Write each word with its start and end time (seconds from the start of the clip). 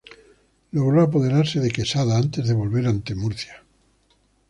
Logró 0.71 1.03
apoderarse 1.03 1.59
de 1.59 1.69
Quesada 1.69 2.17
antes 2.17 2.47
de 2.47 2.55
volver 2.55 2.87
ante 2.87 3.13
Murcia. 3.13 3.63